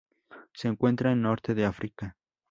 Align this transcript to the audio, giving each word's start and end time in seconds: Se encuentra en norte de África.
Se 0.55 0.67
encuentra 0.67 1.11
en 1.11 1.21
norte 1.21 1.53
de 1.53 1.63
África. 1.65 2.17